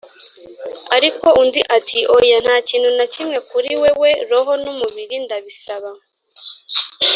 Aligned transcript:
ariko 0.95 1.27
undi 1.41 1.61
ati 1.77 1.99
“oya, 2.15 2.37
nta 2.45 2.55
kintu 2.67 2.89
na 2.97 3.05
kimwe 3.13 3.37
kuri 3.49 3.69
wewe; 3.81 4.09
roho 4.29 4.53
n'umubiri 4.63 5.15
ndabisaba!” 5.25 5.89